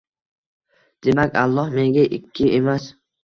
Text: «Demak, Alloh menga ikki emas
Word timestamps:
«Demak, 1.07 1.37
Alloh 1.43 1.67
menga 1.77 2.07
ikki 2.19 2.49
emas 2.61 2.89